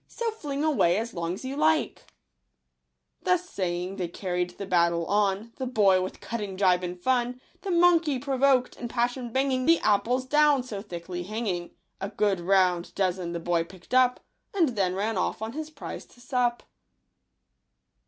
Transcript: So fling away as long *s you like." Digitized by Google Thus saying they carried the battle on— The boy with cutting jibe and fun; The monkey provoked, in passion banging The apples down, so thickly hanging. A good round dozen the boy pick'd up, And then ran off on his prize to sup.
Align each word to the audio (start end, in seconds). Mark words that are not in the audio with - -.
So 0.07 0.31
fling 0.31 0.63
away 0.63 0.97
as 0.97 1.13
long 1.13 1.35
*s 1.35 1.45
you 1.45 1.55
like." 1.55 2.01
Digitized 2.01 3.23
by 3.23 3.23
Google 3.23 3.25
Thus 3.25 3.49
saying 3.51 3.95
they 3.97 4.07
carried 4.07 4.49
the 4.57 4.65
battle 4.65 5.05
on— 5.05 5.53
The 5.59 5.67
boy 5.67 6.01
with 6.01 6.19
cutting 6.19 6.57
jibe 6.57 6.83
and 6.83 6.99
fun; 6.99 7.39
The 7.61 7.69
monkey 7.69 8.17
provoked, 8.17 8.75
in 8.77 8.87
passion 8.87 9.31
banging 9.31 9.67
The 9.67 9.77
apples 9.81 10.25
down, 10.25 10.63
so 10.63 10.81
thickly 10.81 11.21
hanging. 11.21 11.75
A 11.99 12.09
good 12.09 12.39
round 12.39 12.95
dozen 12.95 13.33
the 13.33 13.39
boy 13.39 13.63
pick'd 13.63 13.93
up, 13.93 14.19
And 14.55 14.69
then 14.69 14.95
ran 14.95 15.19
off 15.19 15.39
on 15.39 15.53
his 15.53 15.69
prize 15.69 16.05
to 16.07 16.19
sup. 16.19 16.63